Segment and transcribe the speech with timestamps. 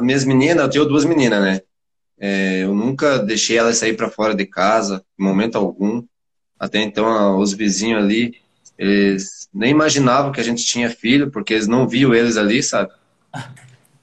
[0.00, 1.60] as minhas meninas, eu tenho duas meninas, né?
[2.18, 6.02] É, eu nunca deixei elas sair para fora de casa, em momento algum.
[6.58, 8.34] Até então, os vizinhos ali,
[8.76, 12.92] eles nem imaginavam que a gente tinha filho, porque eles não viam eles ali, sabe?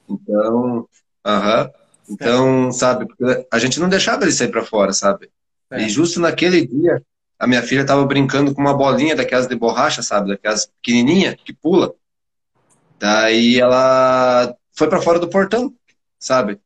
[0.08, 0.88] Então,
[1.24, 1.62] aham.
[1.62, 1.78] Uh -huh.
[2.10, 3.06] Então, sabe,
[3.52, 5.30] a gente não deixava eles sair para fora, sabe?
[5.70, 5.82] É.
[5.82, 7.02] E justo naquele dia,
[7.38, 10.30] a minha filha estava brincando com uma bolinha daquelas de borracha, sabe?
[10.30, 11.92] Daquelas pequenininha que pula.
[12.98, 15.74] Daí ela foi para fora do portão,
[16.18, 16.60] sabe?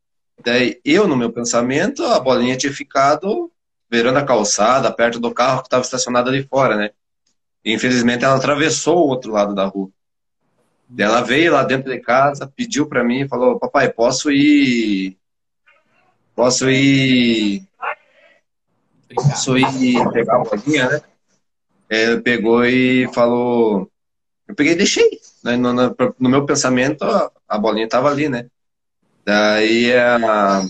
[0.45, 3.51] Daí eu, no meu pensamento, a bolinha tinha ficado
[3.89, 6.91] beirando a calçada, perto do carro que estava estacionado ali fora, né?
[7.65, 9.91] E, infelizmente ela atravessou o outro lado da rua.
[10.89, 15.19] Daí ela veio lá dentro de casa, pediu para mim, falou: "Papai, posso ir
[16.35, 17.67] Posso ir
[19.15, 21.03] posso ir pegar a bolinha, né?
[21.91, 23.91] Ele pegou e falou
[24.49, 25.21] eu peguei e deixei.
[25.45, 25.57] Né?
[25.57, 27.05] No, no, no, meu pensamento,
[27.49, 28.49] a bolinha estava ali, né?
[29.25, 30.63] Daí a,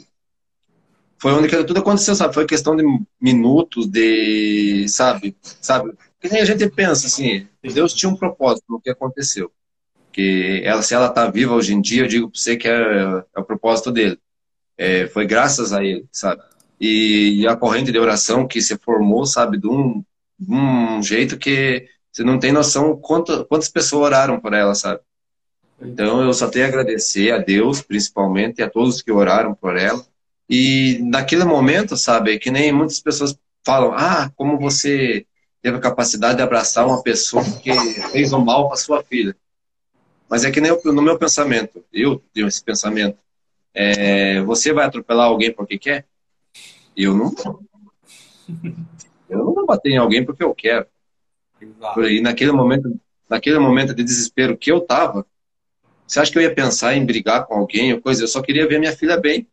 [1.23, 2.35] foi onde tudo aconteceu, sabe?
[2.35, 2.83] Foi questão de
[3.21, 5.37] minutos, de, sabe?
[5.41, 5.93] Sabe?
[6.21, 9.53] Que nem a gente pensa, assim, Deus tinha um propósito no que aconteceu.
[10.13, 12.73] Que ela, se ela está viva hoje em dia, eu digo para você que é,
[13.37, 14.19] é, o propósito dele.
[14.77, 16.43] É, foi graças a ele, sabe?
[16.81, 20.05] E, e, a corrente de oração que se formou, sabe, de um,
[20.37, 25.01] de um jeito que você não tem noção quanto, quantas pessoas oraram por ela, sabe?
[25.85, 29.77] Então eu só tenho a agradecer a Deus, principalmente, e a todos que oraram por
[29.77, 30.05] ela.
[30.49, 35.27] E naquele momento, sabe, que nem muitas pessoas falam, ah, como você
[35.61, 37.73] teve a capacidade de abraçar uma pessoa que
[38.11, 39.37] fez um mal para sua filha.
[40.29, 43.19] Mas é que nem eu, no meu pensamento, eu tenho esse pensamento.
[43.75, 46.07] É, você vai atropelar alguém porque quer?
[46.97, 47.35] Eu não.
[49.29, 50.87] Eu não vou bater em alguém porque eu quero.
[51.61, 52.05] Exato.
[52.05, 55.27] E naquele momento, naquele momento de desespero que eu tava,
[56.13, 58.23] você acha que eu ia pensar em brigar com alguém ou coisa?
[58.23, 59.49] Eu só queria ver minha filha bem.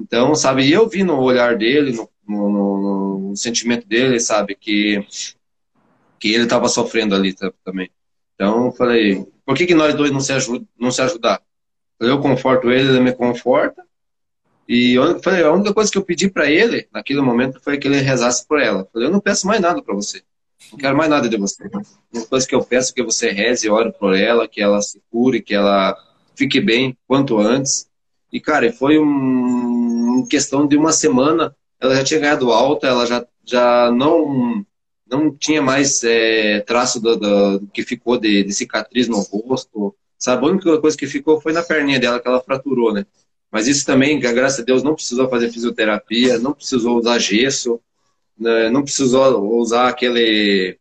[0.00, 5.06] Então, sabe, eu vi no olhar dele, no, no, no sentimento dele, sabe, que,
[6.18, 7.32] que ele estava sofrendo ali
[7.64, 7.90] também.
[8.34, 11.40] Então, eu falei, por que, que nós dois não se, ajuda, não se ajudar?
[12.00, 13.86] Eu conforto ele, ele me conforta.
[14.68, 17.86] E eu falei, a única coisa que eu pedi para ele, naquele momento, foi que
[17.86, 18.80] ele rezasse por ela.
[18.80, 20.24] Eu falei, eu não peço mais nada para você.
[20.72, 21.70] Não quero mais nada de você.
[22.12, 24.80] Uma coisa que eu peço é que você reze e ore por ela, que ela
[24.80, 25.96] se cure, que ela
[26.34, 27.88] fique bem quanto antes.
[28.32, 33.24] E, cara, foi um, questão de uma semana, ela já tinha ganhado alta, ela já,
[33.44, 34.64] já não
[35.06, 40.44] não tinha mais é, traço do, do, que ficou de, de, cicatriz no rosto, sabe?
[40.44, 43.06] A única coisa que ficou foi na perninha dela que ela fraturou, né?
[43.50, 47.80] Mas isso também, graças a Deus, não precisou fazer fisioterapia, não precisou usar gesso,
[48.38, 50.78] não precisou usar aquele,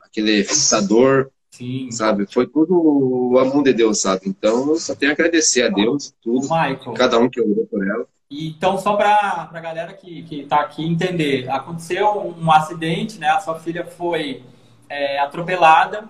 [0.00, 1.90] aquele fixador, Sim.
[1.90, 2.26] sabe?
[2.32, 4.22] Foi tudo a mão de Deus, sabe?
[4.26, 7.86] Então, eu só tenho a agradecer a Deus, tudo, Michael, cada um que orou por
[7.86, 8.06] ela.
[8.30, 13.28] Então, só para a galera que está aqui entender, aconteceu um acidente, né?
[13.28, 14.42] A sua filha foi
[14.88, 16.08] é, atropelada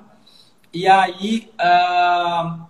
[0.75, 2.63] e aí, uh,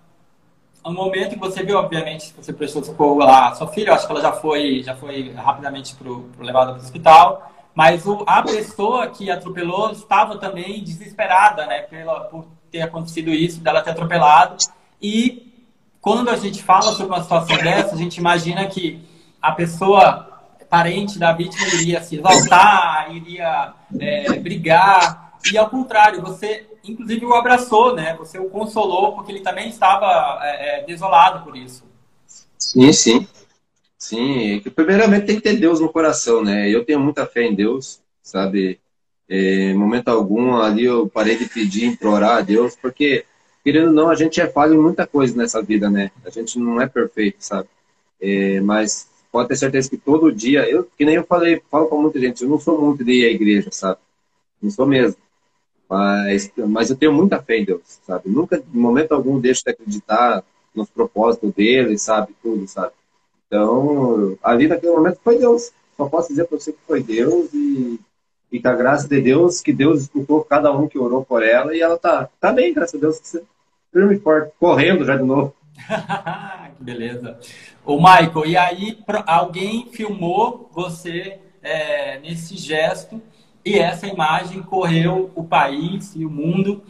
[0.84, 4.20] no momento que você viu, obviamente, você prestou socorro lá, sua filha, acho que ela
[4.20, 7.51] já foi, já foi rapidamente pro, pro levada para o hospital.
[7.74, 11.80] Mas o, a pessoa que atropelou estava também desesperada, né?
[11.82, 14.56] Pela, por ter acontecido isso, dela ter atropelado.
[15.00, 15.52] E
[16.00, 19.00] quando a gente fala sobre uma situação dessa, a gente imagina que
[19.40, 20.28] a pessoa
[20.68, 25.34] parente da vítima iria se exaltar, iria é, brigar.
[25.52, 28.16] E ao contrário, você inclusive o abraçou, né?
[28.16, 31.84] Você o consolou porque ele também estava é, é desolado por isso.
[32.58, 33.28] Sim, sim.
[34.02, 36.68] Sim, primeiramente tem que ter Deus no coração, né?
[36.68, 38.80] Eu tenho muita fé em Deus, sabe?
[39.28, 43.24] É, momento algum ali eu parei de pedir, implorar a Deus, porque,
[43.62, 46.10] querendo ou não, a gente é falho em muita coisa nessa vida, né?
[46.24, 47.68] A gente não é perfeito, sabe?
[48.20, 52.02] É, mas pode ter certeza que todo dia, eu, que nem eu falei, falo com
[52.02, 54.00] muita gente, eu não sou muito de ir à igreja, sabe?
[54.62, 55.16] Não sou mesmo.
[55.88, 58.30] Mas, mas eu tenho muita fé em Deus, sabe?
[58.30, 62.34] Nunca, em momento algum, deixo de acreditar nos propósitos dele, sabe?
[62.42, 62.92] Tudo, sabe?
[63.52, 65.72] Então, ali naquele momento foi Deus.
[65.94, 68.00] Só posso dizer para você que foi Deus e,
[68.50, 71.76] e com a graça de Deus, que Deus escutou cada um que orou por ela
[71.76, 73.20] e ela tá, tá bem, graças a Deus,
[73.92, 75.54] firme e forte, correndo já de novo.
[76.78, 77.38] que beleza.
[77.84, 83.20] O Michael, e aí alguém filmou você é, nesse gesto
[83.62, 86.82] e essa imagem correu o país e o mundo.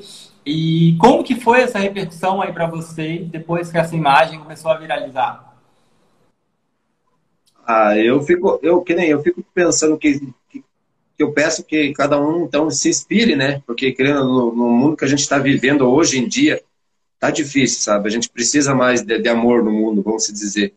[0.47, 4.79] E como que foi essa repercussão aí para você depois que essa imagem começou a
[4.79, 5.52] viralizar?
[7.67, 10.19] Ah, eu fico, eu que nem eu fico pensando que,
[10.49, 10.65] que,
[11.17, 13.63] que, eu peço que cada um então se inspire, né?
[13.67, 16.63] Porque querendo no, no mundo que a gente está vivendo hoje em dia,
[17.19, 18.09] tá difícil, sabe?
[18.09, 20.75] A gente precisa mais de, de, amor no mundo, vamos dizer.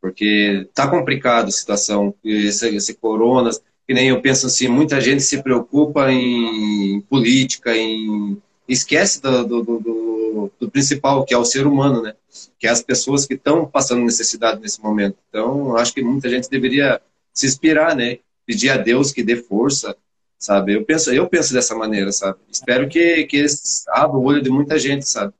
[0.00, 3.50] Porque tá complicado a situação, esse, esse corona,
[3.86, 9.62] que nem eu penso assim, muita gente se preocupa em política, em esquece do, do,
[9.64, 12.14] do, do, principal, que é o ser humano, né?
[12.58, 15.16] Que é as pessoas que estão passando necessidade nesse momento.
[15.28, 17.00] Então, acho que muita gente deveria
[17.32, 18.18] se inspirar, né?
[18.46, 19.96] Pedir a Deus que dê força,
[20.38, 20.74] sabe?
[20.74, 22.38] Eu penso, eu penso dessa maneira, sabe?
[22.50, 23.44] Espero que, que
[23.88, 25.32] abra o olho de muita gente, sabe?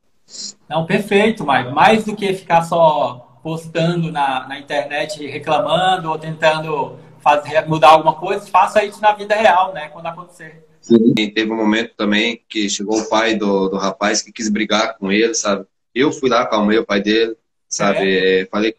[0.69, 1.73] Não, perfeito, Maicon.
[1.73, 8.15] Mais do que ficar só postando na, na internet reclamando ou tentando fazer, mudar alguma
[8.15, 9.89] coisa, faça isso na vida real, né?
[9.89, 10.65] Quando acontecer.
[10.81, 11.13] Sim.
[11.15, 15.13] teve um momento também que chegou o pai do, do rapaz que quis brigar com
[15.13, 15.67] ele, sabe?
[15.95, 17.37] Eu fui lá, calmei o pai dele,
[17.69, 18.43] sabe?
[18.43, 18.47] É?
[18.47, 18.77] Falei.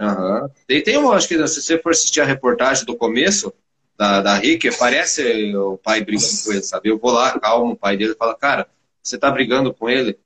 [0.00, 0.48] Uhum.
[0.66, 3.52] Tem, tem um, acho que se você for assistir a reportagem do começo
[3.96, 6.88] da, da Rick, parece o pai brigando com ele, sabe?
[6.88, 8.68] Eu vou lá, calmo o pai dele e falo, cara,
[9.02, 10.18] você tá brigando com ele?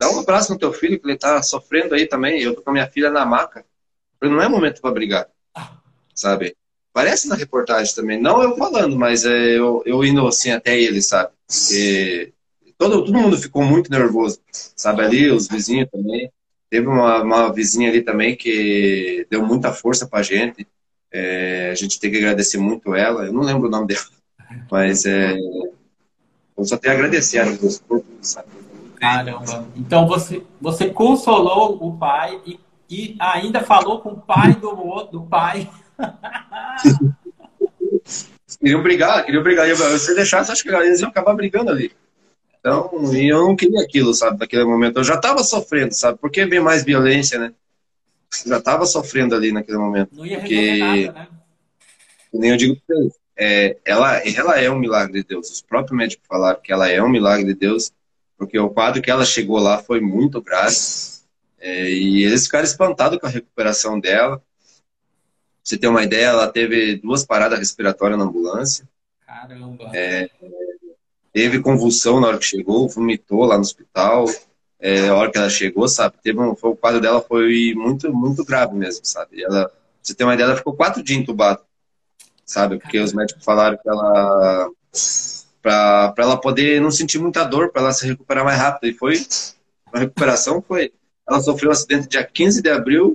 [0.00, 2.42] Dá um abraço no teu filho, que ele tá sofrendo aí também.
[2.42, 3.64] Eu tô com a minha filha na maca.
[4.20, 5.28] Não é momento para brigar,
[6.14, 6.56] sabe?
[6.92, 8.20] Parece na reportagem também.
[8.20, 11.32] Não eu falando, mas é, eu, eu indo assim até ele, sabe?
[11.72, 12.32] E
[12.82, 15.02] todo, todo mundo ficou muito nervoso, sabe?
[15.02, 16.30] Ali, os vizinhos também.
[16.68, 20.66] Teve uma, uma vizinha ali também que deu muita força pra gente.
[21.12, 23.26] É, a gente tem que agradecer muito ela.
[23.26, 24.06] Eu não lembro o nome dela,
[24.70, 25.36] mas é,
[26.56, 28.48] eu só tenho a agradecer a Deus por tudo, sabe?
[28.96, 29.68] Caramba.
[29.76, 32.58] Então você, você consolou o pai e,
[32.88, 35.68] e ainda falou com o pai do outro, do pai
[38.58, 39.68] queriam brigar, queriam brigar.
[39.76, 41.92] Se deixasse, acho que eles iam acabar brigando ali.
[42.62, 44.98] Então, eu não queria aquilo, sabe, naquele momento.
[44.98, 46.18] Eu já estava sofrendo, sabe?
[46.18, 47.52] Por que vem mais violência, né?
[48.44, 50.14] Eu já estava sofrendo ali naquele momento.
[50.14, 50.78] Não ia porque...
[50.78, 51.28] nada, né?
[52.32, 52.96] Nem eu digo pra.
[53.36, 55.50] É, ela, ela é um milagre de Deus.
[55.50, 57.90] Os próprios médicos falaram que ela é um milagre de Deus,
[58.38, 60.76] porque o quadro que ela chegou lá foi muito grave.
[61.58, 64.40] É, e eles ficaram espantados com a recuperação dela
[65.62, 68.88] você ter uma ideia, ela teve duas paradas respiratórias na ambulância.
[69.24, 69.90] Caramba!
[69.94, 70.28] É,
[71.32, 74.26] teve convulsão na hora que chegou, vomitou lá no hospital.
[74.78, 76.16] É, a hora que ela chegou, sabe?
[76.22, 79.42] Teve um, foi, o quadro dela foi muito, muito grave mesmo, sabe?
[79.42, 79.70] Ela,
[80.02, 81.60] você ter uma ideia, ela ficou quatro dias entubada,
[82.44, 82.78] sabe?
[82.78, 84.68] Porque os médicos falaram que ela
[85.62, 88.90] para ela poder não sentir muita dor, para ela se recuperar mais rápido.
[88.90, 89.24] E foi,
[89.92, 90.92] a recuperação foi.
[91.28, 93.14] Ela sofreu um acidente dia 15 de abril,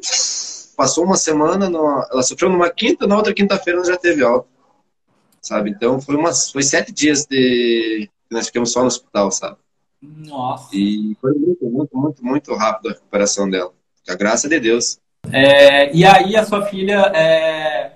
[0.78, 4.48] passou uma semana, no, ela sofreu numa quinta, na outra quinta-feira ela já teve alta,
[5.42, 5.72] sabe?
[5.72, 9.58] Então foi umas, foi sete dias de que nós ficamos só no hospital, sabe?
[10.02, 10.70] Nossa.
[10.76, 13.72] E foi muito, muito, muito, muito rápido a recuperação dela.
[14.08, 15.00] A graça de Deus.
[15.32, 17.92] É, e aí a sua filha, é,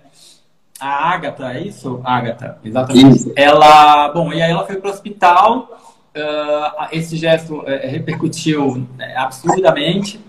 [0.79, 2.01] a Agatha, é isso?
[2.03, 3.15] Agatha, exatamente.
[3.15, 3.33] Isso.
[3.35, 5.79] Ela, bom, e aí ela foi para o hospital.
[6.13, 10.19] Uh, esse gesto é, repercutiu é, absurdamente.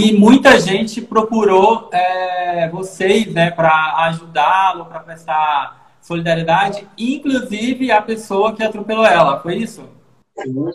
[0.00, 8.54] E muita gente procurou é, vocês né, para ajudá-lo, para prestar solidariedade, inclusive a pessoa
[8.54, 9.88] que atropelou ela, foi isso?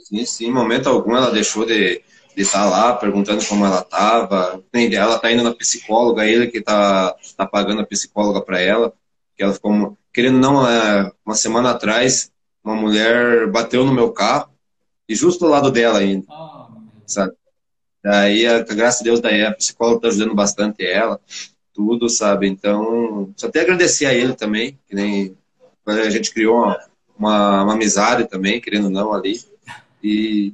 [0.03, 0.47] Sim, sim.
[0.47, 2.01] Em momento algum ela deixou de,
[2.35, 4.63] de estar lá perguntando como ela estava.
[4.73, 8.91] Ela está indo na psicóloga, ele que está tá pagando a psicóloga para ela.
[9.37, 12.31] Que ela ficou, querendo não, é, uma semana atrás,
[12.63, 14.49] uma mulher bateu no meu carro
[15.07, 16.25] e justo do lado dela ainda.
[16.27, 16.67] Oh,
[17.05, 17.33] sabe?
[18.03, 21.19] Daí, a, graças a Deus, daí a psicóloga está ajudando bastante ela,
[21.79, 22.45] tudo, sabe?
[22.45, 25.33] Então, só até agradecer a ele também, que nem
[25.85, 26.79] a gente criou uma,
[27.17, 29.41] uma, uma amizade também, querendo ou não, ali.
[30.03, 30.51] E,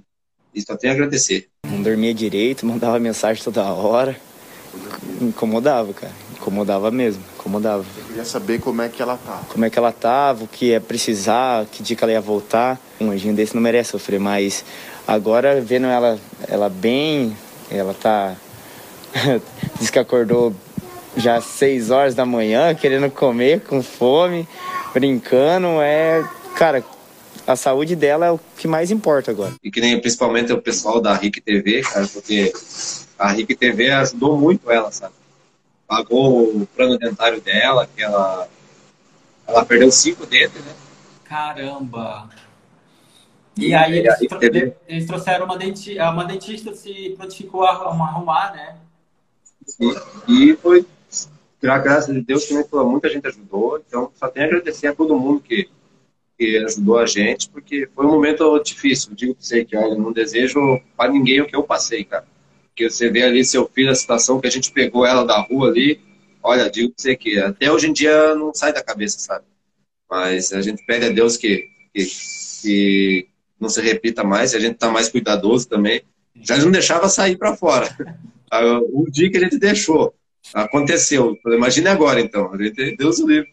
[0.53, 1.47] e só tenho a agradecer.
[1.67, 4.15] Não dormia direito, mandava mensagem toda hora.
[5.19, 6.13] Incomodava, cara.
[6.35, 7.83] Incomodava mesmo, incomodava.
[7.97, 9.41] Eu queria saber como é que ela tá.
[9.49, 12.79] Como é que ela tava, o que ia precisar, que dia que ela ia voltar.
[13.01, 14.63] Um anjinho desse não merece sofrer, mas
[15.07, 17.37] Agora, vendo ela, ela bem,
[17.69, 18.35] ela tá.
[19.79, 20.53] Diz que acordou
[21.17, 24.47] já às 6 horas da manhã, querendo comer, com fome,
[24.93, 25.81] brincando.
[25.81, 26.27] É.
[26.55, 26.83] Cara,
[27.47, 29.53] a saúde dela é o que mais importa agora.
[29.63, 32.51] E que nem principalmente o pessoal da RIC TV, cara, porque
[33.17, 35.13] a RIC TV ajudou muito ela, sabe?
[35.87, 38.47] Pagou o plano dentário dela, que ela,
[39.47, 40.73] ela perdeu cinco dentes, né?
[41.23, 42.29] Caramba!
[43.57, 44.15] E aí eles,
[44.87, 48.75] eles trouxeram uma, denti, uma dentista, se prontificou a arrumar, né?
[49.65, 49.95] Sim.
[50.27, 50.85] E foi,
[51.65, 53.81] graças a Deus, que muita gente ajudou.
[53.85, 55.69] Então, só tenho a agradecer a todo mundo que,
[56.37, 59.15] que ajudou a gente, porque foi um momento difícil.
[59.15, 60.59] Digo para você que, olha, não desejo
[60.95, 62.25] para ninguém o que eu passei, cara.
[62.67, 65.69] Porque você vê ali seu filho, a situação que a gente pegou ela da rua
[65.69, 65.99] ali,
[66.43, 69.45] olha, digo para você que até hoje em dia não sai da cabeça, sabe?
[70.09, 72.05] Mas a gente pede a Deus que, que,
[72.61, 73.27] que
[73.59, 76.01] não se repita mais, a gente está mais cuidadoso também.
[76.35, 77.89] Já não deixava sair para fora.
[78.93, 80.13] O dia que a gente deixou.
[80.53, 81.37] Aconteceu.
[81.45, 82.51] Imagine agora, então.
[82.97, 83.49] Deus o livre.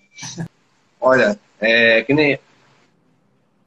[1.00, 2.38] Olha, é que nem.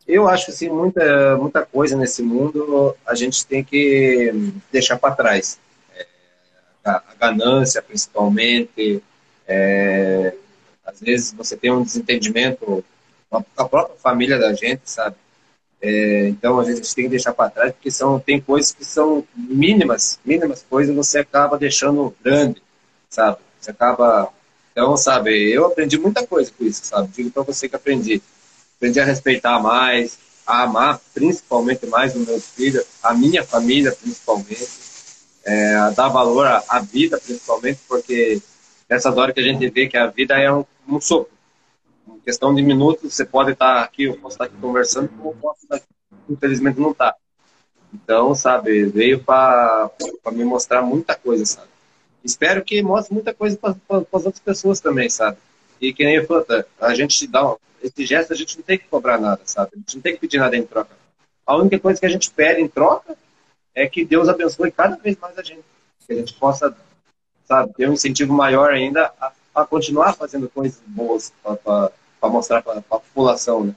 [0.07, 5.59] Eu acho assim, muita, muita coisa nesse mundo a gente tem que deixar para trás.
[5.95, 6.05] É,
[6.85, 9.01] a, a, ganância, principalmente.
[9.47, 10.33] É,
[10.85, 12.85] às vezes você tem um desentendimento
[13.29, 15.15] com a própria família da gente, sabe?
[15.81, 19.25] É, então a gente tem que deixar para trás porque são tem coisas que são
[19.35, 22.61] mínimas, mínimas coisas você acaba deixando grande,
[23.09, 23.37] sabe?
[23.59, 24.31] Você acaba
[24.75, 27.07] então, sabe, eu aprendi muita coisa com isso, sabe?
[27.07, 28.21] Digo para você que aprendi.
[28.75, 34.67] Aprendi a respeitar mais, a amar principalmente mais os meus filhos, a minha família principalmente,
[35.45, 38.41] é, a dar valor à, à, vida principalmente, porque
[38.89, 41.31] nessas horas que a gente vê que a vida é um, um sopro.
[42.09, 45.63] Em questão de minutos, você pode estar aqui, eu posso estar aqui conversando, ou posso
[45.63, 45.85] estar aqui,
[46.29, 47.15] infelizmente não está.
[47.93, 49.89] Então, sabe, veio para
[50.33, 51.74] me mostrar muita coisa, sabe?
[52.25, 55.37] Espero que mostre muita coisa para as outras pessoas também, sabe?
[55.79, 59.19] E que nem falei, a gente dá esse gesto, a gente não tem que cobrar
[59.19, 59.71] nada, sabe?
[59.73, 60.95] A gente não tem que pedir nada em troca.
[61.45, 63.15] A única coisa que a gente pede em troca
[63.75, 65.63] é que Deus abençoe cada vez mais a gente.
[66.07, 66.75] Que a gente possa,
[67.47, 71.91] sabe, ter um incentivo maior ainda a, a continuar fazendo coisas boas para
[72.23, 73.75] mostrar para a população, né?